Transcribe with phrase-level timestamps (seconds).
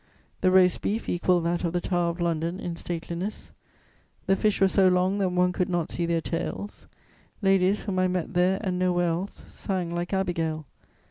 [0.41, 3.51] The roast beef equalled that of the Tower of London in stateliness;
[4.25, 6.87] the fish were so long that one could not see their tails;
[7.43, 10.65] ladies, whom I met there and nowhere else, sang like Abigail.